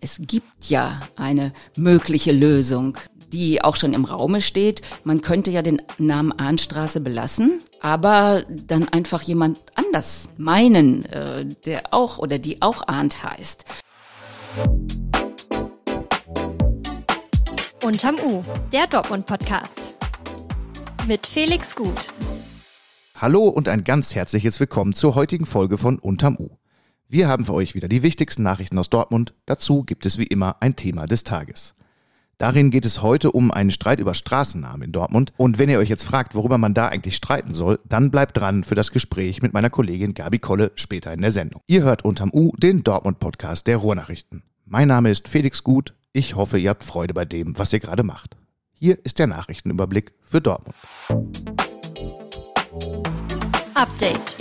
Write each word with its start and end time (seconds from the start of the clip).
Es 0.00 0.20
gibt 0.20 0.68
ja 0.68 1.00
eine 1.16 1.52
mögliche 1.76 2.30
Lösung, 2.30 2.96
die 3.32 3.62
auch 3.64 3.74
schon 3.74 3.94
im 3.94 4.04
Raume 4.04 4.40
steht. 4.40 4.82
Man 5.02 5.22
könnte 5.22 5.50
ja 5.50 5.60
den 5.60 5.82
Namen 5.98 6.30
Ahnstraße 6.32 7.00
belassen, 7.00 7.58
aber 7.80 8.44
dann 8.48 8.88
einfach 8.88 9.22
jemand 9.22 9.58
anders 9.74 10.30
meinen, 10.36 11.04
äh, 11.06 11.46
der 11.66 11.92
auch 11.92 12.18
oder 12.18 12.38
die 12.38 12.62
auch 12.62 12.86
Ahnt 12.86 13.24
heißt. 13.24 13.64
Unterm 17.82 18.16
U, 18.24 18.44
der 18.72 18.86
Dortmund-Podcast. 18.86 19.96
Mit 21.08 21.26
Felix 21.26 21.74
Gut. 21.74 22.12
Hallo 23.16 23.48
und 23.48 23.68
ein 23.68 23.82
ganz 23.82 24.14
herzliches 24.14 24.60
Willkommen 24.60 24.94
zur 24.94 25.16
heutigen 25.16 25.46
Folge 25.46 25.76
von 25.76 25.98
Unterm 25.98 26.36
U. 26.38 26.50
Wir 27.10 27.26
haben 27.26 27.46
für 27.46 27.54
euch 27.54 27.74
wieder 27.74 27.88
die 27.88 28.02
wichtigsten 28.02 28.42
Nachrichten 28.42 28.76
aus 28.76 28.90
Dortmund. 28.90 29.32
Dazu 29.46 29.82
gibt 29.82 30.04
es 30.04 30.18
wie 30.18 30.26
immer 30.26 30.56
ein 30.60 30.76
Thema 30.76 31.06
des 31.06 31.24
Tages. 31.24 31.74
Darin 32.36 32.70
geht 32.70 32.84
es 32.84 33.00
heute 33.00 33.32
um 33.32 33.50
einen 33.50 33.70
Streit 33.70 33.98
über 33.98 34.12
Straßennamen 34.12 34.82
in 34.82 34.92
Dortmund. 34.92 35.32
Und 35.38 35.58
wenn 35.58 35.70
ihr 35.70 35.78
euch 35.78 35.88
jetzt 35.88 36.04
fragt, 36.04 36.34
worüber 36.34 36.58
man 36.58 36.74
da 36.74 36.88
eigentlich 36.88 37.16
streiten 37.16 37.50
soll, 37.50 37.80
dann 37.88 38.10
bleibt 38.10 38.36
dran 38.36 38.62
für 38.62 38.74
das 38.74 38.92
Gespräch 38.92 39.40
mit 39.40 39.54
meiner 39.54 39.70
Kollegin 39.70 40.12
Gabi 40.12 40.38
Kolle 40.38 40.70
später 40.74 41.10
in 41.14 41.22
der 41.22 41.30
Sendung. 41.30 41.62
Ihr 41.66 41.82
hört 41.82 42.04
unterm 42.04 42.30
U 42.30 42.52
den 42.58 42.84
Dortmund-Podcast 42.84 43.66
der 43.68 43.78
Ruhrnachrichten. 43.78 44.42
Mein 44.66 44.88
Name 44.88 45.10
ist 45.10 45.28
Felix 45.28 45.64
Gut. 45.64 45.94
Ich 46.12 46.36
hoffe, 46.36 46.58
ihr 46.58 46.68
habt 46.68 46.82
Freude 46.82 47.14
bei 47.14 47.24
dem, 47.24 47.58
was 47.58 47.72
ihr 47.72 47.80
gerade 47.80 48.02
macht. 48.02 48.36
Hier 48.74 49.02
ist 49.02 49.18
der 49.18 49.28
Nachrichtenüberblick 49.28 50.12
für 50.20 50.42
Dortmund. 50.42 50.76
Update. 53.72 54.36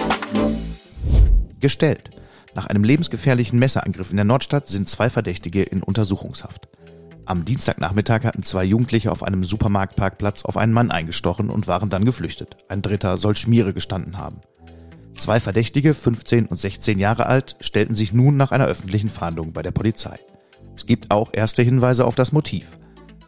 Gestellt. 1.62 2.12
Nach 2.58 2.66
einem 2.66 2.84
lebensgefährlichen 2.84 3.60
Messerangriff 3.60 4.10
in 4.10 4.16
der 4.16 4.26
Nordstadt 4.26 4.68
sind 4.68 4.90
zwei 4.90 5.12
Verdächtige 5.12 5.62
in 5.62 5.84
Untersuchungshaft. 5.84 6.68
Am 7.24 7.46
Dienstagnachmittag 7.46 8.24
hatten 8.24 8.42
zwei 8.42 8.64
Jugendliche 8.64 9.12
auf 9.12 9.22
einem 9.22 9.44
Supermarktparkplatz 9.44 10.44
auf 10.44 10.58
einen 10.58 10.74
Mann 10.74 10.90
eingestochen 10.90 11.52
und 11.52 11.68
waren 11.68 11.92
dann 11.92 12.04
geflüchtet. 12.04 12.58
Ein 12.68 12.82
dritter 12.82 13.16
soll 13.18 13.36
Schmiere 13.36 13.76
gestanden 13.76 14.18
haben. 14.18 14.42
Zwei 15.20 15.40
Verdächtige, 15.40 15.94
15 15.94 16.48
und 16.48 16.60
16 16.60 16.98
Jahre 16.98 17.28
alt, 17.28 17.58
stellten 17.62 17.94
sich 17.94 18.12
nun 18.12 18.38
nach 18.38 18.52
einer 18.52 18.66
öffentlichen 18.66 19.12
Fahndung 19.12 19.54
bei 19.54 19.62
der 19.62 19.70
Polizei. 19.70 20.18
Es 20.76 20.88
gibt 20.88 21.12
auch 21.12 21.30
erste 21.34 21.62
Hinweise 21.62 22.06
auf 22.06 22.16
das 22.16 22.32
Motiv. 22.32 22.72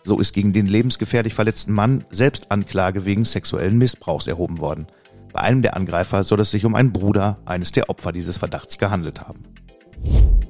So 0.03 0.19
ist 0.19 0.33
gegen 0.33 0.53
den 0.53 0.65
lebensgefährlich 0.65 1.35
verletzten 1.35 1.73
Mann 1.73 2.03
selbst 2.09 2.51
Anklage 2.51 3.05
wegen 3.05 3.25
sexuellen 3.25 3.77
Missbrauchs 3.77 4.25
erhoben 4.25 4.57
worden. 4.57 4.87
Bei 5.33 5.41
einem 5.41 5.61
der 5.61 5.75
Angreifer 5.75 6.23
soll 6.23 6.39
es 6.39 6.51
sich 6.51 6.65
um 6.65 6.75
einen 6.75 6.91
Bruder 6.91 7.37
eines 7.45 7.71
der 7.71 7.89
Opfer 7.89 8.11
dieses 8.11 8.37
Verdachts 8.37 8.77
gehandelt 8.77 9.21
haben. 9.21 9.43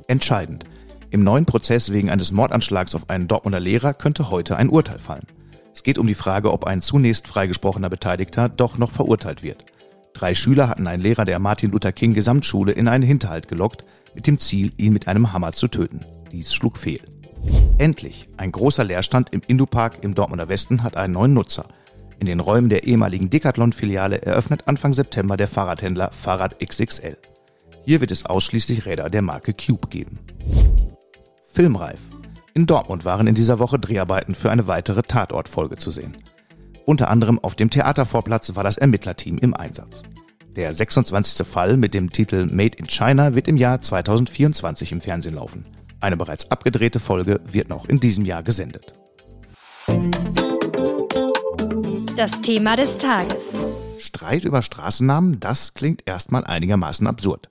Entscheidend. 0.08 0.64
Im 1.12 1.24
neuen 1.24 1.46
Prozess 1.46 1.92
wegen 1.92 2.10
eines 2.10 2.32
Mordanschlags 2.32 2.96
auf 2.96 3.10
einen 3.10 3.28
Dortmunder 3.28 3.60
Lehrer 3.60 3.94
könnte 3.94 4.30
heute 4.30 4.56
ein 4.58 4.70
Urteil 4.70 5.00
fallen. 5.00 5.26
Es 5.74 5.84
geht 5.84 5.98
um 5.98 6.08
die 6.08 6.14
Frage, 6.14 6.52
ob 6.52 6.66
ein 6.66 6.82
zunächst 6.82 7.28
freigesprochener 7.28 7.90
Beteiligter 7.90 8.48
doch 8.48 8.78
noch 8.78 8.92
verurteilt 8.92 9.44
wird. 9.44 9.66
Drei 10.14 10.34
Schüler 10.34 10.70
hatten 10.70 10.88
einen 10.88 11.02
Lehrer 11.02 11.26
der 11.26 11.40
Martin 11.40 11.72
Luther 11.72 11.92
King 11.92 12.14
Gesamtschule 12.14 12.72
in 12.72 12.88
einen 12.88 13.04
Hinterhalt 13.04 13.48
gelockt, 13.48 13.86
mit 14.14 14.28
dem 14.28 14.40
Ziel, 14.40 14.74
ihn 14.78 14.94
mit 14.94 15.08
einem 15.08 15.34
Hammer 15.34 15.54
zu 15.54 15.68
töten. 15.68 16.02
Dies 16.32 16.54
schlug 16.54 16.78
fehl. 16.78 17.02
Endlich, 17.78 18.30
ein 18.38 18.52
großer 18.52 18.84
Leerstand 18.84 19.30
im 19.32 19.42
Indupark 19.48 20.04
im 20.04 20.16
Dortmunder 20.16 20.50
Westen 20.50 20.84
hat 20.84 20.96
einen 20.96 21.14
neuen 21.14 21.34
Nutzer– 21.34 21.66
in 22.20 22.26
den 22.26 22.40
Räumen 22.40 22.70
der 22.70 22.84
ehemaligen 22.84 23.30
Decathlon-Filiale 23.30 24.22
eröffnet 24.22 24.68
Anfang 24.68 24.94
September 24.94 25.38
der 25.38 25.48
Fahrradhändler 25.48 26.12
Fahrrad 26.12 26.60
XXL. 26.60 27.18
Hier 27.86 28.02
wird 28.02 28.12
es 28.12 28.26
ausschließlich 28.26 28.86
Räder 28.86 29.10
der 29.10 29.22
Marke 29.22 29.54
Cube 29.54 29.88
geben. 29.90 30.20
Filmreif. 31.52 32.00
In 32.54 32.66
Dortmund 32.66 33.06
waren 33.06 33.28
in 33.28 33.36
dieser 33.36 33.60
Woche 33.60 33.80
Dreharbeiten 33.80 34.36
für 34.36 34.52
eine 34.52 34.68
weitere 34.68 35.02
Tatortfolge 35.02 35.78
zu 35.78 35.92
sehen. 35.92 36.18
Unter 36.86 37.10
anderem 37.10 37.40
auf 37.40 37.56
dem 37.56 37.70
Theatervorplatz 37.70 38.56
war 38.56 38.64
das 38.64 38.78
Ermittlerteam 38.78 39.38
im 39.38 39.54
Einsatz. 39.54 40.04
Der 40.56 40.74
26. 40.74 41.48
Fall 41.48 41.78
mit 41.78 41.94
dem 41.94 42.12
Titel 42.12 42.48
Made 42.48 42.78
in 42.78 42.88
China 42.88 43.34
wird 43.36 43.48
im 43.48 43.56
Jahr 43.56 43.82
2024 43.82 44.92
im 44.92 45.00
Fernsehen 45.00 45.36
laufen. 45.36 45.66
Eine 46.02 46.18
bereits 46.18 46.52
abgedrehte 46.52 47.00
Folge 47.00 47.40
wird 47.46 47.70
noch 47.70 47.88
in 47.88 48.00
diesem 48.00 48.26
Jahr 48.26 48.44
gesendet. 48.44 48.94
Das 52.20 52.42
Thema 52.42 52.76
des 52.76 52.98
Tages. 52.98 53.56
Streit 53.98 54.44
über 54.44 54.62
Straßennamen, 54.62 55.40
das 55.40 55.74
klingt 55.74 56.04
erstmal 56.06 56.44
einigermaßen 56.44 57.08
absurd. 57.08 57.50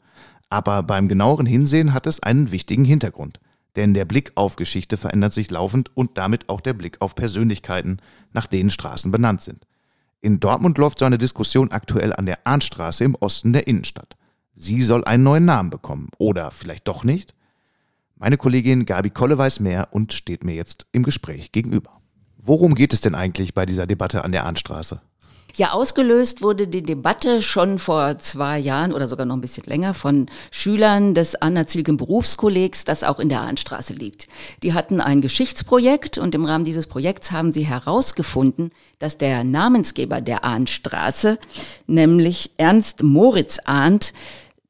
Aber 0.50 0.82
beim 0.82 1.08
genaueren 1.08 1.46
Hinsehen 1.46 1.94
hat 1.94 2.06
es 2.06 2.22
einen 2.22 2.52
wichtigen 2.52 2.84
Hintergrund. 2.84 3.40
Denn 3.76 3.94
der 3.94 4.04
Blick 4.04 4.32
auf 4.34 4.56
Geschichte 4.56 4.98
verändert 4.98 5.32
sich 5.32 5.50
laufend 5.50 5.96
und 5.96 6.18
damit 6.18 6.50
auch 6.50 6.60
der 6.60 6.74
Blick 6.74 7.00
auf 7.00 7.14
Persönlichkeiten, 7.14 7.96
nach 8.34 8.46
denen 8.46 8.68
Straßen 8.68 9.10
benannt 9.10 9.40
sind. 9.40 9.66
In 10.20 10.38
Dortmund 10.38 10.76
läuft 10.76 10.98
so 10.98 11.06
eine 11.06 11.16
Diskussion 11.16 11.70
aktuell 11.70 12.12
an 12.12 12.26
der 12.26 12.46
Arnstraße 12.46 13.04
im 13.04 13.14
Osten 13.14 13.54
der 13.54 13.68
Innenstadt. 13.68 14.18
Sie 14.54 14.82
soll 14.82 15.02
einen 15.04 15.22
neuen 15.22 15.46
Namen 15.46 15.70
bekommen. 15.70 16.10
Oder 16.18 16.50
vielleicht 16.50 16.88
doch 16.88 17.04
nicht? 17.04 17.34
Meine 18.16 18.36
Kollegin 18.36 18.84
Gabi 18.84 19.08
Kolle 19.08 19.38
weiß 19.38 19.60
mehr 19.60 19.88
und 19.92 20.12
steht 20.12 20.44
mir 20.44 20.56
jetzt 20.56 20.84
im 20.92 21.04
Gespräch 21.04 21.52
gegenüber. 21.52 21.98
Worum 22.48 22.74
geht 22.74 22.94
es 22.94 23.02
denn 23.02 23.14
eigentlich 23.14 23.52
bei 23.52 23.66
dieser 23.66 23.86
Debatte 23.86 24.24
an 24.24 24.32
der 24.32 24.46
Ahnstraße? 24.46 25.02
Ja, 25.54 25.72
ausgelöst 25.72 26.40
wurde 26.40 26.66
die 26.66 26.82
Debatte 26.82 27.42
schon 27.42 27.78
vor 27.78 28.16
zwei 28.16 28.58
Jahren 28.58 28.94
oder 28.94 29.06
sogar 29.06 29.26
noch 29.26 29.34
ein 29.34 29.42
bisschen 29.42 29.64
länger 29.64 29.92
von 29.92 30.30
Schülern 30.50 31.14
des 31.14 31.34
Anna-Zielgen 31.34 31.98
Berufskollegs, 31.98 32.86
das 32.86 33.04
auch 33.04 33.18
in 33.18 33.28
der 33.28 33.42
Ahnstraße 33.42 33.92
liegt. 33.92 34.28
Die 34.62 34.72
hatten 34.72 35.02
ein 35.02 35.20
Geschichtsprojekt 35.20 36.16
und 36.16 36.34
im 36.34 36.46
Rahmen 36.46 36.64
dieses 36.64 36.86
Projekts 36.86 37.32
haben 37.32 37.52
sie 37.52 37.66
herausgefunden, 37.66 38.70
dass 38.98 39.18
der 39.18 39.44
Namensgeber 39.44 40.22
der 40.22 40.42
Ahnstraße, 40.44 41.38
nämlich 41.86 42.52
Ernst 42.56 43.02
Moritz 43.02 43.58
Ahnt, 43.66 44.14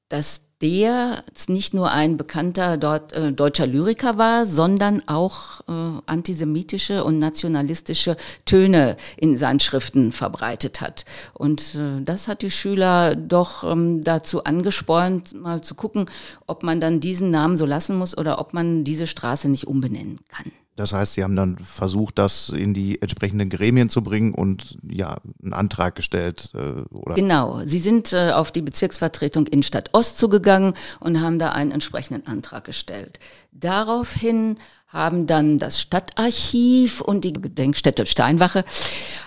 dass 0.09 0.47
der 0.60 1.22
nicht 1.48 1.72
nur 1.72 1.92
ein 1.92 2.16
bekannter 2.16 2.76
dort, 2.76 3.12
äh, 3.12 3.32
deutscher 3.32 3.66
Lyriker 3.66 4.19
war, 4.19 4.44
sondern 4.44 5.02
auch 5.06 5.60
äh, 5.69 5.72
antisemitische 6.06 7.04
und 7.04 7.19
nationalistische 7.19 8.16
Töne 8.44 8.97
in 9.16 9.36
seinen 9.36 9.60
Schriften 9.60 10.12
verbreitet 10.12 10.80
hat. 10.80 11.04
Und 11.32 11.76
äh, 11.76 12.02
das 12.02 12.26
hat 12.26 12.42
die 12.42 12.50
Schüler 12.50 13.14
doch 13.14 13.62
ähm, 13.64 14.02
dazu 14.02 14.44
angespornt, 14.44 15.34
mal 15.34 15.62
zu 15.62 15.74
gucken, 15.74 16.06
ob 16.47 16.62
man 16.62 16.80
dann 16.80 17.00
diesen 17.00 17.30
Namen 17.30 17.56
so 17.56 17.64
lassen 17.64 17.97
muss 17.97 18.16
oder 18.18 18.41
ob 18.41 18.52
man 18.52 18.84
diese 18.84 19.06
Straße 19.06 19.48
nicht 19.48 19.66
umbenennen 19.66 20.18
kann. 20.28 20.50
Das 20.78 20.93
heißt, 20.93 21.15
Sie 21.15 21.25
haben 21.25 21.34
dann 21.34 21.59
versucht, 21.59 22.21
das 22.21 22.50
in 22.50 22.72
die 22.72 23.03
entsprechenden 23.03 23.49
Gremien 23.49 23.89
zu 23.89 24.00
bringen 24.00 24.33
und 24.33 24.78
ja, 24.89 25.16
einen 25.43 25.53
Antrag 25.53 25.97
gestellt, 25.97 26.53
äh, 26.55 26.94
oder? 26.94 27.16
Genau. 27.16 27.62
Sie 27.66 27.81
sind 27.81 28.12
äh, 28.12 28.31
auf 28.31 28.53
die 28.53 28.62
Bezirksvertretung 28.62 29.49
in 29.49 29.65
Stadt 29.65 29.89
Ost 29.93 30.19
zugegangen 30.19 30.75
und 31.00 31.21
haben 31.21 31.41
da 31.41 31.50
einen 31.50 31.72
entsprechenden 31.72 32.28
Antrag 32.28 32.62
gestellt. 32.62 33.19
Daraufhin 33.50 34.59
haben 34.87 35.27
dann 35.27 35.59
das 35.59 35.81
Stadtarchiv 35.81 37.00
und 37.00 37.25
die 37.25 37.33
Gedenkstätte 37.33 38.06
Steinwache 38.06 38.65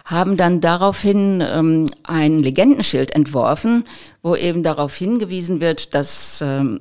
haben 0.06 0.38
dann 0.38 0.62
daraufhin 0.62 1.44
ähm, 1.46 1.86
ein 2.04 2.40
Legendenschild 2.40 3.14
entworfen, 3.14 3.84
wo 4.24 4.38
eben 4.38 4.64
darauf 4.64 4.96
hingewiesen 4.96 5.60
wird, 5.60 5.94
dass 5.94 6.42
ähm, 6.42 6.80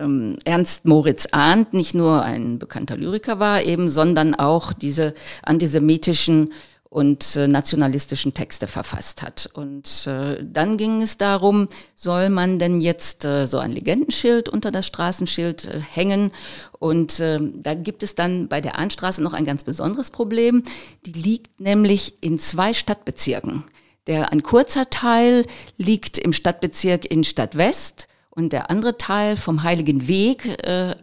ähm, 0.00 0.36
Ernst 0.44 0.84
Moritz 0.84 1.28
Arndt 1.30 1.72
nicht 1.72 1.94
nur 1.94 2.22
ein 2.22 2.58
bekannter 2.58 2.96
Lyriker 2.96 3.38
war, 3.38 3.62
eben, 3.62 3.88
sondern 3.88 4.34
auch 4.34 4.72
diese 4.72 5.14
antisemitischen 5.42 6.52
und 6.88 7.36
äh, 7.36 7.46
nationalistischen 7.46 8.32
Texte 8.32 8.66
verfasst 8.66 9.20
hat. 9.20 9.50
Und 9.52 10.06
äh, 10.06 10.42
dann 10.42 10.78
ging 10.78 11.02
es 11.02 11.18
darum, 11.18 11.68
soll 11.94 12.30
man 12.30 12.58
denn 12.58 12.80
jetzt 12.80 13.24
äh, 13.24 13.46
so 13.46 13.58
ein 13.58 13.72
Legendenschild 13.72 14.48
unter 14.48 14.70
das 14.70 14.86
Straßenschild 14.86 15.66
äh, 15.66 15.80
hängen? 15.80 16.32
Und 16.78 17.20
äh, 17.20 17.38
da 17.40 17.74
gibt 17.74 18.02
es 18.02 18.14
dann 18.14 18.48
bei 18.48 18.60
der 18.60 18.78
Ahnstraße 18.78 19.22
noch 19.22 19.34
ein 19.34 19.44
ganz 19.44 19.64
besonderes 19.64 20.10
Problem. 20.10 20.62
Die 21.04 21.12
liegt 21.12 21.60
nämlich 21.60 22.14
in 22.22 22.38
zwei 22.38 22.72
Stadtbezirken. 22.72 23.64
Der, 24.06 24.32
ein 24.32 24.42
kurzer 24.42 24.88
Teil 24.88 25.46
liegt 25.76 26.16
im 26.16 26.32
Stadtbezirk 26.32 27.04
in 27.04 27.24
Stadtwest 27.24 28.08
und 28.36 28.52
der 28.52 28.70
andere 28.70 28.96
Teil 28.98 29.36
vom 29.36 29.62
Heiligen 29.64 30.06
Weg, 30.06 30.46
äh, 30.64 30.94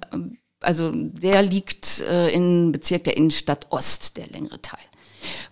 also 0.62 0.92
der 0.94 1.42
liegt 1.42 2.00
äh, 2.02 2.30
im 2.30 2.72
Bezirk 2.72 3.04
der 3.04 3.18
Innenstadt 3.18 3.68
Ost, 3.70 4.16
der 4.18 4.28
längere 4.28 4.62
Teil. 4.62 4.80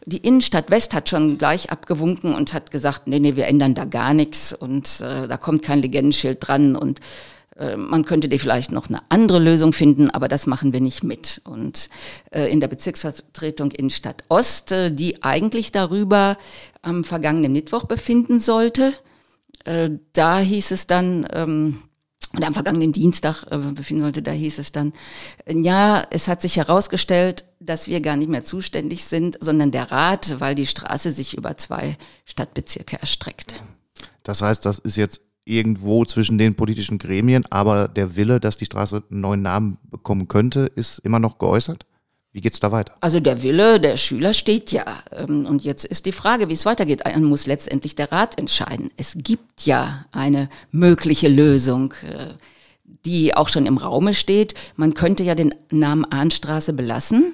Die 0.06 0.18
Innenstadt 0.18 0.70
West 0.70 0.94
hat 0.94 1.10
schon 1.10 1.38
gleich 1.38 1.72
abgewunken 1.72 2.34
und 2.34 2.54
hat 2.54 2.72
gesagt, 2.72 3.08
nee, 3.08 3.20
nee, 3.20 3.36
wir 3.36 3.48
ändern 3.48 3.74
da 3.74 3.86
gar 3.86 4.14
nichts 4.14 4.54
und 4.54 5.02
äh, 5.02 5.28
da 5.28 5.38
kommt 5.38 5.64
kein 5.64 5.82
Legendenschild 5.82 6.38
dran 6.46 6.76
und 6.76 7.00
äh, 7.58 7.78
man 7.78 8.06
könnte 8.06 8.30
dir 8.30 8.40
vielleicht 8.40 8.72
noch 8.72 8.90
eine 8.90 9.00
andere 9.10 9.40
Lösung 9.40 9.74
finden, 9.74 10.10
aber 10.10 10.28
das 10.28 10.46
machen 10.48 10.74
wir 10.74 10.82
nicht 10.82 11.04
mit. 11.04 11.42
Und 11.46 11.90
äh, 12.32 12.52
in 12.52 12.60
der 12.60 12.68
Bezirksvertretung 12.68 13.72
Innenstadt 13.72 14.24
Ost, 14.30 14.72
äh, 14.72 14.92
die 14.92 15.24
eigentlich 15.24 15.72
darüber 15.72 16.38
am 16.82 17.04
vergangenen 17.04 17.54
Mittwoch 17.54 17.86
befinden 17.86 18.40
sollte, 18.40 18.94
äh, 19.66 19.90
da 20.14 20.40
hieß 20.40 20.72
es 20.72 20.88
dann, 20.88 21.28
ähm, 21.32 21.82
und 22.34 22.46
am 22.46 22.54
vergangenen 22.54 22.94
Dienstag 22.94 23.44
äh, 23.52 23.58
befinden 23.58 24.04
sollte, 24.04 24.22
da 24.22 24.32
hieß 24.32 24.60
es 24.60 24.72
dann, 24.72 24.94
ja, 25.48 26.06
es 26.12 26.28
hat 26.28 26.42
sich 26.42 26.58
herausgestellt, 26.58 27.46
dass 27.60 27.88
wir 27.88 28.00
gar 28.02 28.16
nicht 28.16 28.30
mehr 28.30 28.46
zuständig 28.46 29.04
sind, 29.04 29.38
sondern 29.42 29.72
der 29.72 29.92
Rat, 29.92 30.40
weil 30.40 30.56
die 30.56 30.66
Straße 30.66 31.12
sich 31.12 31.38
über 31.38 31.58
zwei 31.58 31.98
Stadtbezirke 32.26 33.00
erstreckt. 33.00 33.64
Das 34.24 34.42
heißt, 34.42 34.66
das 34.66 34.80
ist 34.80 34.96
jetzt 34.96 35.22
irgendwo 35.44 36.06
zwischen 36.06 36.38
den 36.38 36.56
politischen 36.56 36.98
Gremien, 36.98 37.46
aber 37.50 37.88
der 37.88 38.16
Wille, 38.16 38.40
dass 38.40 38.58
die 38.58 38.66
Straße 38.66 39.04
einen 39.10 39.22
neuen 39.22 39.42
Namen 39.42 39.78
bekommen 39.84 40.28
könnte, 40.28 40.72
ist 40.76 41.00
immer 41.00 41.20
noch 41.20 41.38
geäußert? 41.38 41.86
Wie 42.34 42.42
geht's 42.42 42.60
da 42.62 42.72
weiter? 42.72 42.96
Also 43.02 43.20
der 43.20 43.44
Wille 43.44 43.80
der 43.80 43.98
Schüler 43.98 44.34
steht 44.34 44.72
ja. 44.72 44.86
Ähm, 45.12 45.46
und 45.46 45.64
jetzt 45.64 45.84
ist 45.84 46.06
die 46.06 46.14
Frage, 46.14 46.48
wie 46.48 46.54
es 46.54 46.66
weitergeht. 46.66 47.02
Dann 47.06 47.24
muss 47.24 47.46
letztendlich 47.46 47.96
der 47.96 48.12
Rat 48.12 48.38
entscheiden. 48.38 48.90
Es 48.98 49.16
gibt 49.18 49.66
ja 49.66 50.06
eine 50.12 50.50
mögliche 50.72 51.28
Lösung, 51.28 51.94
äh, 52.04 52.34
die 53.06 53.36
auch 53.36 53.50
schon 53.50 53.66
im 53.66 53.78
Raume 53.78 54.14
steht. 54.14 54.54
Man 54.76 54.94
könnte 54.94 55.24
ja 55.24 55.36
den 55.36 55.54
Namen 55.72 56.06
Ahnstraße 56.06 56.74
belassen 56.74 57.34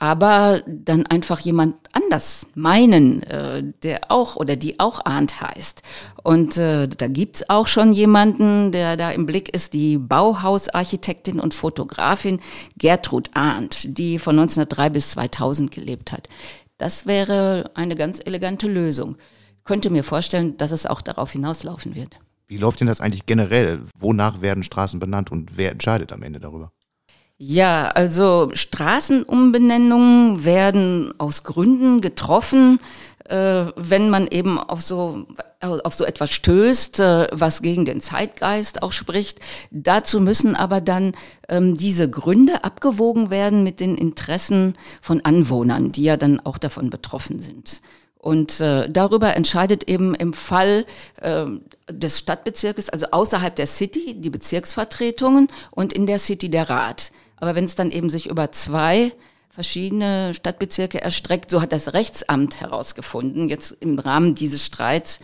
aber 0.00 0.62
dann 0.66 1.04
einfach 1.04 1.40
jemand 1.40 1.76
anders 1.92 2.48
meinen, 2.54 3.22
äh, 3.24 3.62
der 3.82 4.10
auch 4.10 4.36
oder 4.36 4.56
die 4.56 4.80
auch 4.80 5.04
Arndt 5.04 5.42
heißt. 5.42 5.82
Und 6.22 6.56
äh, 6.56 6.88
da 6.88 7.06
gibt's 7.06 7.50
auch 7.50 7.66
schon 7.66 7.92
jemanden, 7.92 8.72
der 8.72 8.96
da 8.96 9.10
im 9.10 9.26
Blick 9.26 9.50
ist, 9.50 9.74
die 9.74 9.98
Bauhausarchitektin 9.98 11.38
und 11.38 11.52
Fotografin 11.52 12.40
Gertrud 12.78 13.30
Arndt, 13.34 13.98
die 13.98 14.18
von 14.18 14.38
1903 14.38 14.88
bis 14.88 15.10
2000 15.10 15.70
gelebt 15.70 16.12
hat. 16.12 16.30
Das 16.78 17.04
wäre 17.04 17.70
eine 17.74 17.94
ganz 17.94 18.20
elegante 18.24 18.68
Lösung. 18.68 19.16
Könnte 19.64 19.90
mir 19.90 20.02
vorstellen, 20.02 20.56
dass 20.56 20.70
es 20.70 20.86
auch 20.86 21.02
darauf 21.02 21.32
hinauslaufen 21.32 21.94
wird. 21.94 22.18
Wie 22.48 22.56
läuft 22.56 22.80
denn 22.80 22.86
das 22.86 23.02
eigentlich 23.02 23.26
generell? 23.26 23.82
Wonach 23.98 24.40
werden 24.40 24.62
Straßen 24.62 24.98
benannt 24.98 25.30
und 25.30 25.58
wer 25.58 25.72
entscheidet 25.72 26.10
am 26.10 26.22
Ende 26.22 26.40
darüber? 26.40 26.72
Ja, 27.42 27.88
also 27.88 28.50
Straßenumbenennungen 28.52 30.44
werden 30.44 31.14
aus 31.16 31.42
Gründen 31.42 32.02
getroffen, 32.02 32.80
äh, 33.30 33.64
wenn 33.76 34.10
man 34.10 34.26
eben 34.26 34.58
auf 34.58 34.82
so 34.82 35.26
auf 35.62 35.94
so 35.94 36.04
etwas 36.04 36.32
stößt, 36.32 37.00
äh, 37.00 37.28
was 37.32 37.62
gegen 37.62 37.86
den 37.86 38.02
Zeitgeist 38.02 38.82
auch 38.82 38.92
spricht. 38.92 39.40
Dazu 39.70 40.20
müssen 40.20 40.54
aber 40.54 40.82
dann 40.82 41.12
ähm, 41.48 41.76
diese 41.76 42.10
Gründe 42.10 42.62
abgewogen 42.62 43.30
werden 43.30 43.62
mit 43.62 43.80
den 43.80 43.96
Interessen 43.96 44.74
von 45.00 45.22
Anwohnern, 45.22 45.92
die 45.92 46.02
ja 46.02 46.18
dann 46.18 46.40
auch 46.40 46.58
davon 46.58 46.90
betroffen 46.90 47.40
sind. 47.40 47.80
Und 48.18 48.60
äh, 48.60 48.86
darüber 48.90 49.34
entscheidet 49.34 49.88
eben 49.88 50.14
im 50.14 50.34
Fall 50.34 50.84
äh, 51.22 51.46
des 51.90 52.18
Stadtbezirkes, 52.18 52.90
also 52.90 53.06
außerhalb 53.12 53.56
der 53.56 53.66
City, 53.66 54.14
die 54.20 54.28
Bezirksvertretungen 54.28 55.48
und 55.70 55.94
in 55.94 56.04
der 56.04 56.18
City 56.18 56.50
der 56.50 56.68
Rat. 56.68 57.12
Aber 57.40 57.54
wenn 57.54 57.64
es 57.64 57.74
dann 57.74 57.90
eben 57.90 58.10
sich 58.10 58.28
über 58.28 58.52
zwei 58.52 59.12
verschiedene 59.48 60.32
Stadtbezirke 60.34 61.00
erstreckt, 61.00 61.50
so 61.50 61.60
hat 61.60 61.72
das 61.72 61.92
Rechtsamt 61.92 62.60
herausgefunden, 62.60 63.48
jetzt 63.48 63.76
im 63.80 63.98
Rahmen 63.98 64.34
dieses 64.34 64.64
Streits, 64.64 65.20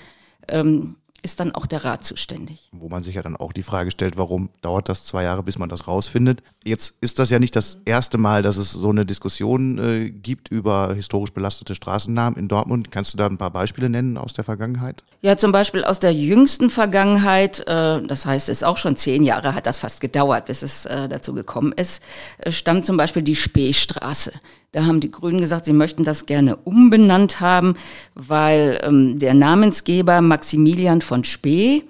ähm, 0.48 0.96
ist 1.26 1.40
dann 1.40 1.52
auch 1.52 1.66
der 1.66 1.84
Rat 1.84 2.04
zuständig. 2.04 2.70
Wo 2.72 2.88
man 2.88 3.02
sich 3.02 3.16
ja 3.16 3.22
dann 3.22 3.36
auch 3.36 3.52
die 3.52 3.64
Frage 3.64 3.90
stellt, 3.90 4.16
warum 4.16 4.48
dauert 4.62 4.88
das 4.88 5.04
zwei 5.04 5.24
Jahre, 5.24 5.42
bis 5.42 5.58
man 5.58 5.68
das 5.68 5.88
rausfindet? 5.88 6.40
Jetzt 6.64 6.94
ist 7.00 7.18
das 7.18 7.30
ja 7.30 7.40
nicht 7.40 7.56
das 7.56 7.78
erste 7.84 8.16
Mal, 8.16 8.42
dass 8.42 8.56
es 8.56 8.70
so 8.70 8.90
eine 8.90 9.04
Diskussion 9.04 9.76
äh, 9.78 10.10
gibt 10.10 10.48
über 10.48 10.94
historisch 10.94 11.32
belastete 11.32 11.74
Straßennamen 11.74 12.38
in 12.38 12.46
Dortmund. 12.46 12.92
Kannst 12.92 13.12
du 13.12 13.18
da 13.18 13.26
ein 13.26 13.38
paar 13.38 13.50
Beispiele 13.50 13.88
nennen 13.88 14.16
aus 14.16 14.34
der 14.34 14.44
Vergangenheit? 14.44 15.02
Ja, 15.20 15.36
zum 15.36 15.50
Beispiel 15.50 15.84
aus 15.84 15.98
der 15.98 16.14
jüngsten 16.14 16.70
Vergangenheit, 16.70 17.60
äh, 17.66 18.00
das 18.02 18.24
heißt, 18.24 18.48
es 18.48 18.58
ist 18.58 18.64
auch 18.64 18.76
schon 18.76 18.96
zehn 18.96 19.24
Jahre 19.24 19.56
hat 19.56 19.66
das 19.66 19.80
fast 19.80 20.00
gedauert, 20.00 20.46
bis 20.46 20.62
es 20.62 20.86
äh, 20.86 21.08
dazu 21.08 21.34
gekommen 21.34 21.72
ist, 21.72 22.02
äh, 22.38 22.52
stammt 22.52 22.86
zum 22.86 22.96
Beispiel 22.96 23.22
die 23.22 23.34
Speestraße. 23.34 24.32
Da 24.76 24.84
haben 24.84 25.00
die 25.00 25.10
Grünen 25.10 25.40
gesagt, 25.40 25.64
sie 25.64 25.72
möchten 25.72 26.04
das 26.04 26.26
gerne 26.26 26.56
umbenannt 26.56 27.40
haben, 27.40 27.76
weil 28.14 28.78
ähm, 28.82 29.18
der 29.18 29.32
Namensgeber 29.32 30.20
Maximilian 30.20 31.00
von 31.00 31.24
Spee, 31.24 31.84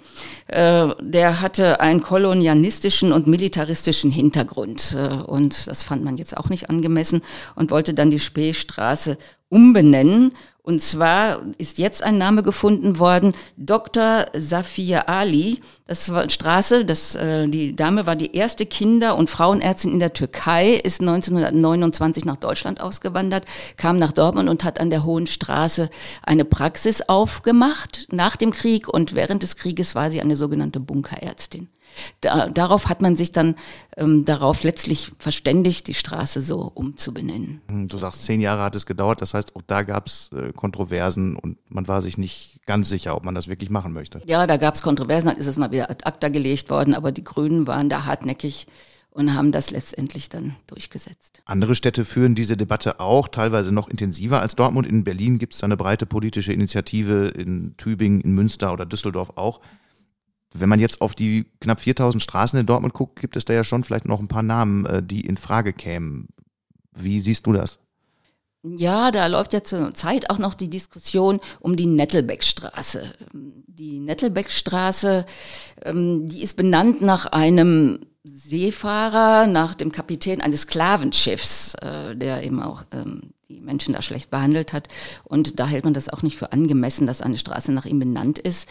äh, 0.46 0.86
der 1.00 1.40
hatte 1.40 1.80
einen 1.80 2.00
kolonialistischen 2.00 3.10
und 3.10 3.26
militaristischen 3.26 4.12
Hintergrund. 4.12 4.96
Äh, 4.96 5.16
und 5.16 5.66
das 5.66 5.82
fand 5.82 6.04
man 6.04 6.16
jetzt 6.16 6.36
auch 6.36 6.48
nicht 6.48 6.70
angemessen 6.70 7.22
und 7.56 7.72
wollte 7.72 7.92
dann 7.92 8.12
die 8.12 8.20
Speestraße 8.20 9.18
umbenennen. 9.48 10.30
Und 10.66 10.82
zwar 10.82 11.42
ist 11.58 11.78
jetzt 11.78 12.02
ein 12.02 12.18
Name 12.18 12.42
gefunden 12.42 12.98
worden, 12.98 13.34
Dr. 13.56 14.26
Safia 14.34 15.02
Ali. 15.02 15.60
Das 15.86 16.10
war 16.10 16.28
Straße, 16.28 16.84
das, 16.84 17.14
äh, 17.14 17.46
die 17.46 17.76
Dame 17.76 18.04
war 18.04 18.16
die 18.16 18.34
erste 18.34 18.66
Kinder- 18.66 19.16
und 19.16 19.30
Frauenärztin 19.30 19.92
in 19.92 20.00
der 20.00 20.12
Türkei, 20.12 20.72
ist 20.72 21.00
1929 21.00 22.24
nach 22.24 22.34
Deutschland 22.34 22.80
ausgewandert, 22.80 23.44
kam 23.76 23.96
nach 23.96 24.10
Dortmund 24.10 24.48
und 24.48 24.64
hat 24.64 24.80
an 24.80 24.90
der 24.90 25.04
Hohen 25.04 25.28
Straße 25.28 25.88
eine 26.24 26.44
Praxis 26.44 27.00
aufgemacht 27.02 28.08
nach 28.10 28.34
dem 28.34 28.50
Krieg 28.50 28.88
und 28.88 29.14
während 29.14 29.44
des 29.44 29.54
Krieges 29.54 29.94
war 29.94 30.10
sie 30.10 30.20
eine 30.20 30.34
sogenannte 30.34 30.80
Bunkerärztin. 30.80 31.68
Da, 32.20 32.48
darauf 32.48 32.88
hat 32.88 33.02
man 33.02 33.16
sich 33.16 33.32
dann 33.32 33.54
ähm, 33.96 34.24
darauf 34.24 34.62
letztlich 34.62 35.12
verständigt, 35.18 35.88
die 35.88 35.94
Straße 35.94 36.40
so 36.40 36.70
umzubenennen. 36.74 37.60
Du 37.88 37.98
sagst, 37.98 38.24
zehn 38.24 38.40
Jahre 38.40 38.62
hat 38.62 38.74
es 38.74 38.86
gedauert, 38.86 39.22
das 39.22 39.34
heißt, 39.34 39.56
auch 39.56 39.62
da 39.66 39.82
gab 39.82 40.06
es 40.06 40.30
äh, 40.32 40.52
Kontroversen 40.52 41.36
und 41.36 41.58
man 41.70 41.88
war 41.88 42.02
sich 42.02 42.18
nicht 42.18 42.60
ganz 42.66 42.88
sicher, 42.88 43.16
ob 43.16 43.24
man 43.24 43.34
das 43.34 43.48
wirklich 43.48 43.70
machen 43.70 43.92
möchte. 43.92 44.20
Ja, 44.26 44.46
da 44.46 44.56
gab 44.56 44.74
es 44.74 44.82
Kontroversen, 44.82 45.28
dann 45.28 45.38
ist 45.38 45.46
es 45.46 45.56
mal 45.56 45.70
wieder 45.70 45.90
ad 45.90 46.04
acta 46.04 46.28
gelegt 46.28 46.70
worden, 46.70 46.94
aber 46.94 47.12
die 47.12 47.24
Grünen 47.24 47.66
waren 47.66 47.88
da 47.88 48.04
hartnäckig 48.04 48.66
und 49.16 49.34
haben 49.34 49.50
das 49.50 49.70
letztendlich 49.70 50.28
dann 50.28 50.54
durchgesetzt. 50.66 51.42
Andere 51.46 51.74
Städte 51.74 52.04
führen 52.04 52.34
diese 52.34 52.56
Debatte 52.56 53.00
auch, 53.00 53.28
teilweise 53.28 53.72
noch 53.72 53.88
intensiver 53.88 54.42
als 54.42 54.56
Dortmund. 54.56 54.86
In 54.86 55.04
Berlin 55.04 55.38
gibt 55.38 55.54
es 55.54 55.64
eine 55.64 55.76
breite 55.76 56.04
politische 56.04 56.52
Initiative, 56.52 57.28
in 57.28 57.74
Tübingen, 57.78 58.20
in 58.20 58.32
Münster 58.32 58.74
oder 58.74 58.84
Düsseldorf 58.84 59.32
auch. 59.36 59.60
Wenn 60.60 60.68
man 60.68 60.80
jetzt 60.80 61.00
auf 61.00 61.14
die 61.14 61.46
knapp 61.60 61.80
4000 61.80 62.22
Straßen 62.22 62.58
in 62.58 62.66
Dortmund 62.66 62.94
guckt, 62.94 63.20
gibt 63.20 63.36
es 63.36 63.44
da 63.44 63.52
ja 63.52 63.64
schon 63.64 63.84
vielleicht 63.84 64.06
noch 64.06 64.20
ein 64.20 64.28
paar 64.28 64.42
Namen, 64.42 64.86
äh, 64.86 65.02
die 65.02 65.20
in 65.20 65.36
Frage 65.36 65.72
kämen. 65.72 66.28
Wie 66.92 67.20
siehst 67.20 67.46
du 67.46 67.52
das? 67.52 67.78
Ja, 68.62 69.12
da 69.12 69.26
läuft 69.28 69.52
ja 69.52 69.62
zur 69.62 69.94
Zeit 69.94 70.28
auch 70.30 70.38
noch 70.38 70.54
die 70.54 70.70
Diskussion 70.70 71.40
um 71.60 71.76
die 71.76 71.86
Nettelbeckstraße. 71.86 73.12
Die 73.32 74.00
Nettelbeckstraße, 74.00 75.24
ähm, 75.84 76.28
die 76.28 76.42
ist 76.42 76.56
benannt 76.56 77.00
nach 77.00 77.26
einem 77.26 78.00
Seefahrer, 78.24 79.46
nach 79.46 79.74
dem 79.74 79.92
Kapitän 79.92 80.40
eines 80.40 80.62
Sklavenschiffs, 80.62 81.74
äh, 81.74 82.16
der 82.16 82.42
eben 82.42 82.60
auch 82.60 82.84
ähm, 82.92 83.30
die 83.48 83.60
Menschen 83.60 83.94
da 83.94 84.02
schlecht 84.02 84.30
behandelt 84.30 84.72
hat. 84.72 84.88
Und 85.24 85.60
da 85.60 85.66
hält 85.66 85.84
man 85.84 85.94
das 85.94 86.08
auch 86.08 86.22
nicht 86.22 86.36
für 86.36 86.52
angemessen, 86.52 87.06
dass 87.06 87.22
eine 87.22 87.38
Straße 87.38 87.72
nach 87.72 87.86
ihm 87.86 87.98
benannt 87.98 88.38
ist. 88.38 88.68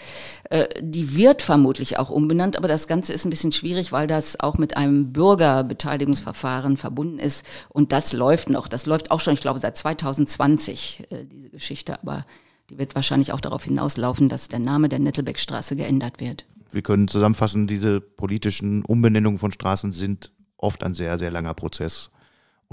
Äh, 0.50 0.67
die 0.82 1.15
wird 1.15 1.41
vermutlich 1.41 1.98
auch 1.98 2.10
umbenannt, 2.10 2.58
aber 2.58 2.67
das 2.67 2.88
Ganze 2.88 3.13
ist 3.13 3.25
ein 3.25 3.29
bisschen 3.29 3.53
schwierig, 3.53 3.91
weil 3.91 4.08
das 4.08 4.39
auch 4.39 4.58
mit 4.58 4.75
einem 4.75 5.13
Bürgerbeteiligungsverfahren 5.13 6.75
verbunden 6.75 7.20
ist. 7.20 7.46
Und 7.70 7.91
das 7.94 8.12
läuft 8.12 8.50
noch. 8.50 8.67
Das 8.67 8.86
läuft 8.86 9.12
auch 9.12 9.22
schon, 9.22 9.34
ich 9.34 9.41
glaube, 9.41 9.60
seit 9.60 9.77
2020, 9.77 11.08
äh, 11.10 11.25
diese 11.25 11.50
Geschichte. 11.50 11.98
Aber 12.01 12.25
die 12.70 12.77
wird 12.77 12.96
wahrscheinlich 12.96 13.32
auch 13.32 13.39
darauf 13.39 13.63
hinauslaufen, 13.63 14.27
dass 14.27 14.50
der 14.50 14.60
Name 14.60 14.89
der 14.89 15.00
Nettelbeckstraße 15.00 15.75
geändert 15.75 16.20
wird. 16.20 16.46
Wir 16.72 16.82
können 16.82 17.08
zusammenfassen, 17.08 17.67
diese 17.67 18.01
politischen 18.01 18.84
Umbenennungen 18.84 19.39
von 19.39 19.53
Straßen 19.53 19.94
sind 19.94 20.32
oft 20.58 20.84
ein 20.84 20.94
sehr, 20.94 21.17
sehr 21.17 21.32
langer 21.32 21.53
Prozess 21.53 22.12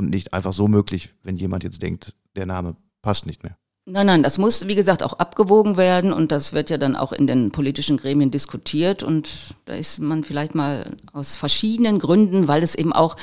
und 0.02 0.10
nicht 0.10 0.32
einfach 0.32 0.52
so 0.52 0.68
möglich, 0.68 1.14
wenn 1.22 1.36
jemand 1.36 1.64
jetzt 1.64 1.82
denkt, 1.82 2.14
der 2.36 2.46
Name 2.46 2.76
passt 3.02 3.26
nicht 3.26 3.42
mehr. 3.42 3.56
Nein, 3.84 4.06
nein, 4.06 4.22
das 4.22 4.38
muss, 4.38 4.68
wie 4.68 4.76
gesagt, 4.76 5.02
auch 5.02 5.14
abgewogen 5.14 5.76
werden 5.76 6.12
und 6.12 6.30
das 6.30 6.52
wird 6.52 6.70
ja 6.70 6.78
dann 6.78 6.94
auch 6.94 7.12
in 7.12 7.26
den 7.26 7.50
politischen 7.50 7.96
Gremien 7.96 8.30
diskutiert 8.30 9.02
und 9.02 9.56
da 9.64 9.74
ist 9.74 9.98
man 9.98 10.22
vielleicht 10.22 10.54
mal 10.54 10.96
aus 11.12 11.34
verschiedenen 11.34 11.98
Gründen, 11.98 12.46
weil 12.46 12.62
es 12.62 12.76
eben 12.76 12.92
auch 12.92 13.16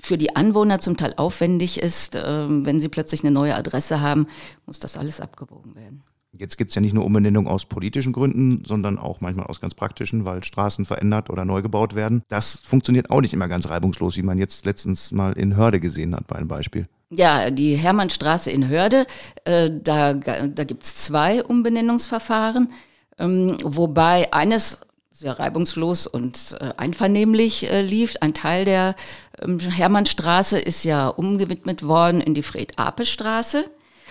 für 0.00 0.16
die 0.16 0.36
Anwohner 0.36 0.78
zum 0.78 0.96
Teil 0.96 1.14
aufwendig 1.16 1.80
ist, 1.80 2.14
äh, 2.14 2.46
wenn 2.48 2.80
sie 2.80 2.88
plötzlich 2.88 3.24
eine 3.24 3.32
neue 3.32 3.56
Adresse 3.56 4.00
haben, 4.00 4.28
muss 4.66 4.78
das 4.78 4.96
alles 4.96 5.20
abgewogen 5.20 5.74
werden. 5.74 6.04
Jetzt 6.36 6.58
gibt 6.58 6.70
es 6.70 6.74
ja 6.74 6.80
nicht 6.80 6.94
nur 6.94 7.04
Umbenennung 7.04 7.46
aus 7.46 7.64
politischen 7.64 8.12
Gründen, 8.12 8.64
sondern 8.64 8.98
auch 8.98 9.20
manchmal 9.20 9.46
aus 9.46 9.60
ganz 9.60 9.74
praktischen, 9.74 10.24
weil 10.24 10.42
Straßen 10.42 10.84
verändert 10.84 11.30
oder 11.30 11.44
neu 11.44 11.62
gebaut 11.62 11.94
werden. 11.94 12.22
Das 12.28 12.56
funktioniert 12.56 13.10
auch 13.10 13.20
nicht 13.20 13.32
immer 13.32 13.48
ganz 13.48 13.68
reibungslos, 13.68 14.16
wie 14.16 14.22
man 14.22 14.38
jetzt 14.38 14.66
letztens 14.66 15.12
mal 15.12 15.34
in 15.34 15.56
Hörde 15.56 15.78
gesehen 15.78 16.14
hat 16.14 16.26
bei 16.26 16.36
einem 16.36 16.48
Beispiel. 16.48 16.88
Ja, 17.10 17.50
die 17.50 17.76
Hermannstraße 17.76 18.50
in 18.50 18.68
Hörde, 18.68 19.06
äh, 19.44 19.70
da, 19.70 20.14
da 20.14 20.64
gibt 20.64 20.82
es 20.82 20.96
zwei 20.96 21.44
Umbenennungsverfahren, 21.44 22.72
ähm, 23.18 23.56
wobei 23.62 24.32
eines 24.32 24.80
sehr 25.12 25.38
reibungslos 25.38 26.08
und 26.08 26.56
äh, 26.60 26.70
einvernehmlich 26.76 27.70
äh, 27.70 27.82
lief. 27.82 28.16
Ein 28.20 28.34
Teil 28.34 28.64
der 28.64 28.96
ähm, 29.40 29.60
Hermannstraße 29.60 30.58
ist 30.58 30.82
ja 30.82 31.06
umgewidmet 31.06 31.86
worden 31.86 32.20
in 32.20 32.34
die 32.34 32.42
Fred-Ape-Straße. 32.42 33.64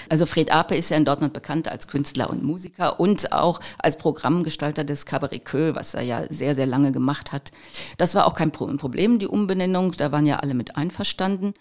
Also 0.10 0.26
Fred 0.26 0.52
Ape 0.52 0.76
ist 0.76 0.90
ja 0.90 0.98
in 0.98 1.06
Dortmund 1.06 1.34
bekannt 1.34 1.68
als 1.68 1.88
Künstler 1.88 2.30
und 2.30 2.44
Musiker 2.44 3.00
und 3.00 3.32
auch 3.32 3.60
als 3.78 3.98
Programmgestalter 3.98 4.84
des 4.84 5.06
Cabaret 5.06 5.46
Queue, 5.46 5.76
was 5.76 5.94
er 5.94 6.04
ja 6.04 6.24
sehr, 6.30 6.56
sehr 6.56 6.66
lange 6.66 6.92
gemacht 6.92 7.32
hat. 7.32 7.52
Das 7.98 8.16
war 8.16 8.26
auch 8.26 8.36
kein 8.36 8.52
Problem, 8.52 9.20
die 9.20 9.28
Umbenennung. 9.28 9.94
Da 9.94 10.12
waren 10.12 10.26
ja 10.26 10.38
alle 10.38 10.54
mit 10.54 10.76
einverstanden. 10.76 11.54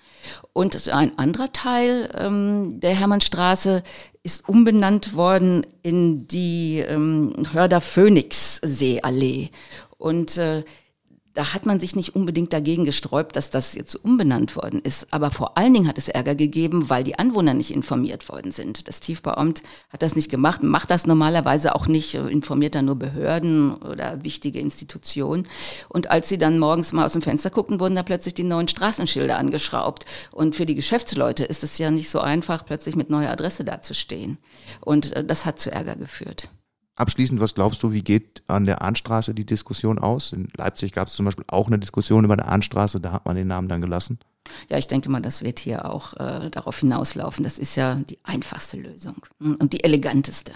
Und 0.53 0.89
ein 0.89 1.19
anderer 1.19 1.53
Teil 1.53 2.11
ähm, 2.17 2.81
der 2.81 2.95
Hermannstraße 2.95 3.83
ist 4.23 4.49
umbenannt 4.49 5.15
worden 5.15 5.67
in 5.83 6.29
die 6.29 6.79
ähm, 6.79 7.33
Hörder 7.53 7.81
Phoenix 7.81 8.61
Seeallee. 8.63 9.51
Und 9.99 10.37
äh, 10.39 10.65
da 11.35 11.55
hat 11.55 11.65
man 11.65 11.81
sich 11.81 11.97
nicht 11.97 12.15
unbedingt 12.15 12.53
dagegen 12.53 12.85
gesträubt, 12.85 13.37
dass 13.37 13.51
das 13.51 13.75
jetzt 13.75 13.95
umbenannt 13.95 14.55
worden 14.57 14.81
ist. 14.81 15.13
Aber 15.13 15.31
vor 15.31 15.57
allen 15.57 15.73
Dingen 15.73 15.89
hat 15.89 15.97
es 15.97 16.09
Ärger 16.09 16.35
gegeben, 16.35 16.91
weil 16.91 17.05
die 17.05 17.19
Anwohner 17.19 17.55
nicht 17.55 17.73
informiert 17.73 18.29
worden 18.29 18.53
sind. 18.53 18.87
Das 18.87 19.01
Tiefbauamt 19.01 19.63
hat 19.91 20.03
das 20.03 20.15
nicht 20.15 20.31
gemacht, 20.31 20.63
macht 20.63 20.91
das 20.91 21.07
normalerweise 21.07 21.75
auch 21.75 21.87
nicht, 21.87 22.15
informiert 22.15 22.75
dann 22.75 22.85
nur 22.85 22.97
Behörden 22.97 23.75
oder 23.75 24.23
wichtige 24.23 24.61
Institutionen. 24.61 25.49
Und 25.89 26.11
als 26.11 26.29
sie 26.29 26.39
dann 26.39 26.59
morgens 26.59 26.93
mal 26.93 27.07
aus 27.07 27.13
dem 27.13 27.23
Fenster 27.23 27.51
guckten, 27.51 27.81
wurden 27.81 27.97
da 27.97 28.03
plötzlich 28.03 28.35
die 28.35 28.45
neuen 28.45 28.69
Straßenschilder 28.69 29.39
angeschraubt. 29.39 30.05
Und 30.33 30.55
für 30.55 30.67
die 30.67 30.75
Geschäftsleute 30.75 31.45
ist 31.45 31.65
es 31.65 31.79
ja 31.79 31.91
nicht 31.91 32.11
so 32.11 32.21
einfach, 32.21 32.67
plötzlich 32.67 32.95
mit 32.95 33.09
neuer 33.09 33.31
Adresse 33.31 33.65
dazustehen. 33.65 34.39
Und 34.81 35.13
äh, 35.13 35.25
das 35.25 35.47
hat 35.47 35.59
zu 35.59 35.73
Ärger 35.73 35.97
geführt. 35.97 36.49
Abschließend, 36.95 37.41
was 37.41 37.55
glaubst 37.55 37.83
du, 37.83 37.93
wie 37.93 38.03
geht 38.03 38.43
an 38.49 38.65
der 38.65 38.83
Ahnstraße 38.83 39.33
die 39.33 39.47
Diskussion 39.47 39.99
aus? 39.99 40.33
In 40.33 40.49
Leipzig 40.57 40.93
gab 40.93 41.09
es 41.09 41.15
zum 41.15 41.25
Beispiel 41.25 41.47
auch 41.49 41.69
eine 41.69 41.79
Diskussion 41.79 42.25
über 42.25 42.35
eine 42.35 42.47
Ahnstraße, 42.47 43.01
da 43.01 43.13
hat 43.13 43.25
man 43.25 43.35
den 43.35 43.47
Namen 43.47 43.69
dann 43.69 43.81
gelassen. 43.81 44.19
Ja, 44.69 44.77
ich 44.77 44.89
denke 44.89 45.09
mal, 45.09 45.23
das 45.23 45.43
wird 45.43 45.59
hier 45.59 45.91
auch 45.91 46.15
äh, 46.15 46.51
darauf 46.51 46.79
hinauslaufen. 46.81 47.45
Das 47.45 47.59
ist 47.59 47.77
ja 47.77 47.95
die 47.95 48.19
einfachste 48.25 48.77
Lösung 48.77 49.17
und 49.39 49.73
die 49.73 49.85
eleganteste. 49.85 50.53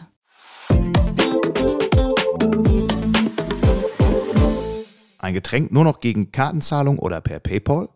Ein 5.18 5.34
Getränk 5.34 5.72
nur 5.72 5.84
noch 5.84 6.00
gegen 6.00 6.32
Kartenzahlung 6.32 6.98
oder 6.98 7.22
per 7.22 7.40
PayPal? 7.40 7.88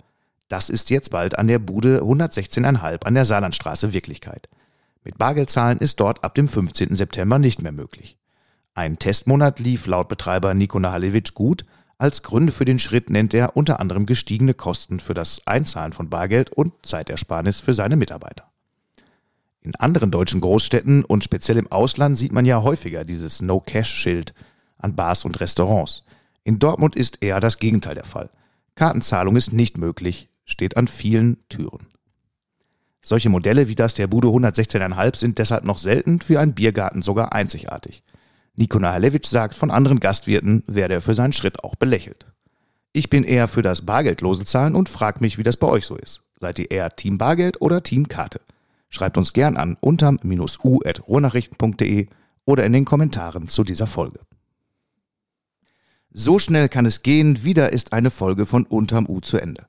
Das 0.49 0.71
ist 0.71 0.89
jetzt 0.89 1.11
bald 1.11 1.39
an 1.39 1.47
der 1.47 1.59
Bude 1.59 2.01
116,5 2.01 3.05
an 3.05 3.15
der 3.15 3.25
Saarlandstraße 3.27 3.93
Wirklichkeit. 3.93 4.49
Mit 5.05 5.19
Bargeldzahlen 5.19 5.79
ist 5.79 6.01
dort 6.01 6.25
ab 6.25 6.35
dem 6.35 6.49
15. 6.49 6.95
September 6.95 7.39
nicht 7.39 7.63
mehr 7.63 7.73
möglich. 7.73 8.17
Ein 8.75 8.99
Testmonat 8.99 9.59
lief 9.59 9.87
laut 9.87 10.09
Betreiber 10.09 10.55
Niko 10.55 10.79
Nahalewitsch 10.79 11.35
gut. 11.35 11.65
Als 11.99 12.23
Gründe 12.23 12.53
für 12.53 12.65
den 12.65 12.79
Schritt 12.79 13.11
nennt 13.11 13.35
er 13.35 13.57
unter 13.57 13.81
anderem 13.81 14.07
gestiegene 14.07 14.55
Kosten 14.55 15.01
für 15.01 15.13
das 15.13 15.43
Einzahlen 15.47 15.93
von 15.93 16.09
Bargeld 16.09 16.51
und 16.51 16.73
Zeitersparnis 16.83 17.61
für 17.61 17.75
seine 17.75 17.97
Mitarbeiter. 17.97 18.51
In 19.61 19.75
anderen 19.77 20.11
deutschen 20.11 20.41
Großstädten 20.41 21.05
und 21.05 21.25
speziell 21.25 21.59
im 21.59 21.71
Ausland 21.71 22.17
sieht 22.17 22.33
man 22.33 22.47
ja 22.47 22.63
häufiger 22.63 23.05
dieses 23.05 23.43
No-Cash-Schild 23.43 24.33
an 24.79 24.97
Bars 24.97 25.27
und 25.27 25.39
Restaurants. 25.41 26.05
In 26.45 26.59
Dortmund 26.59 26.97
ist 26.97 27.23
eher 27.23 27.41
das 27.41 27.59
Gegenteil 27.59 27.95
der 27.95 28.05
Fall. 28.05 28.31
Kartenzahlung 28.77 29.37
ist 29.37 29.53
nicht 29.53 29.77
möglich, 29.77 30.31
steht 30.47 30.79
an 30.79 30.89
vielen 30.89 31.37
Türen. 31.51 31.87
Solche 33.03 33.29
Modelle 33.29 33.69
wie 33.69 33.75
das 33.75 33.95
der 33.95 34.07
Bude 34.07 34.29
116,5 34.29 35.17
sind 35.17 35.39
deshalb 35.39 35.65
noch 35.65 35.79
selten, 35.79 36.21
für 36.21 36.41
einen 36.41 36.55
Biergarten 36.55 37.03
sogar 37.03 37.35
einzigartig. 37.35 38.03
Niko 38.61 38.79
Nahalewitsch 38.79 39.27
sagt, 39.27 39.55
von 39.55 39.71
anderen 39.71 40.01
Gastwirten 40.01 40.65
werde 40.67 40.93
er 40.93 41.01
für 41.01 41.15
seinen 41.15 41.33
Schritt 41.33 41.65
auch 41.65 41.77
belächelt. 41.77 42.27
Ich 42.93 43.09
bin 43.09 43.25
eher 43.25 43.49
für 43.49 43.63
das 43.63 43.87
bargeldlose 43.87 44.45
Zahlen 44.45 44.75
und 44.75 44.91
frag 44.91 45.23
mich, 45.23 45.39
wie 45.39 45.43
das 45.43 45.57
bei 45.57 45.67
euch 45.67 45.87
so 45.87 45.97
ist. 45.97 46.25
Seid 46.39 46.59
ihr 46.59 46.71
eher 46.71 46.95
Team 46.95 47.17
Bargeld 47.17 47.63
oder 47.63 47.83
Team 47.83 48.09
Karte? 48.09 48.43
Schreibt 48.91 49.17
uns 49.17 49.33
gern 49.33 49.57
an 49.57 49.79
unterm-u.ruhrnachrichten.de 49.81 52.09
oder 52.45 52.67
in 52.67 52.75
den 52.75 52.85
Kommentaren 52.85 53.49
zu 53.49 53.65
dieser 53.65 53.87
Folge. 53.87 54.21
So 56.13 56.39
schnell 56.39 56.69
kann 56.69 56.85
es 56.85 57.03
gehen, 57.03 57.43
wieder 57.43 57.73
ist 57.73 57.95
eine 57.95 58.11
Folge 58.11 58.45
von 58.45 58.65
Unterm 58.65 59.09
U 59.09 59.21
zu 59.21 59.39
Ende. 59.39 59.65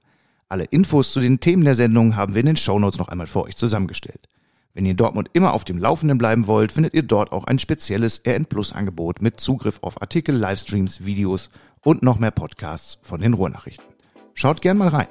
Alle 0.50 0.66
Infos 0.66 1.14
zu 1.14 1.22
den 1.22 1.40
Themen 1.40 1.64
der 1.64 1.76
Sendung 1.76 2.18
haben 2.18 2.34
wir 2.34 2.42
in 2.42 2.48
den 2.48 2.58
Shownotes 2.58 3.00
noch 3.00 3.08
einmal 3.08 3.28
für 3.28 3.44
euch 3.44 3.56
zusammengestellt. 3.56 4.28
Wenn 4.74 4.86
ihr 4.86 4.94
Dortmund 4.94 5.30
immer 5.34 5.54
auf 5.54 5.66
dem 5.66 5.78
Laufenden 5.78 6.18
bleiben 6.18 6.48
wollt, 6.48 6.72
findet 6.72 6.94
ihr 6.94 7.04
dort 7.04 7.32
auch 7.32 7.44
ein 7.44 7.60
spezielles 7.60 8.22
RN 8.26 8.46
Plus 8.46 8.72
Angebot 8.72 9.22
mit 9.22 9.42
Zugriff 9.42 9.80
auf 9.82 10.02
Artikel, 10.02 10.36
Livestreams, 10.36 11.06
Videos 11.06 11.50
und 11.84 12.04
noch 12.04 12.20
mehr 12.20 12.32
Podcasts 12.32 12.98
von 13.02 13.20
den 13.20 13.34
Ruhrnachrichten. 13.34 13.86
Schaut 14.34 14.62
gern 14.62 14.78
mal 14.78 14.88
rein. 14.88 15.08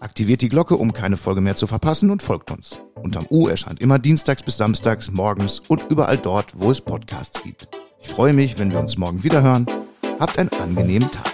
Aktiviert 0.00 0.42
die 0.42 0.48
Glocke, 0.48 0.76
um 0.76 0.92
keine 0.92 1.16
Folge 1.16 1.40
mehr 1.40 1.56
zu 1.56 1.66
verpassen 1.66 2.10
und 2.10 2.22
folgt 2.22 2.50
uns. 2.50 2.80
Unterm 2.96 3.26
U 3.30 3.48
erscheint 3.48 3.80
immer 3.80 3.98
dienstags 3.98 4.42
bis 4.42 4.56
samstags 4.56 5.10
morgens 5.10 5.60
und 5.60 5.90
überall 5.90 6.18
dort, 6.18 6.48
wo 6.54 6.70
es 6.70 6.80
Podcasts 6.80 7.42
gibt. 7.42 7.68
Ich 8.00 8.08
freue 8.08 8.32
mich, 8.32 8.58
wenn 8.58 8.72
wir 8.72 8.80
uns 8.80 8.98
morgen 8.98 9.22
wieder 9.22 9.42
hören. 9.42 9.64
Habt 10.18 10.38
einen 10.38 10.50
angenehmen 10.60 11.10
Tag. 11.10 11.30